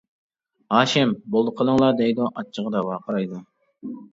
[0.75, 3.45] ھاشىم: بولدى قىلىڭلار دەيدۇ ئاچچىقىدا ۋارقىرايدۇ.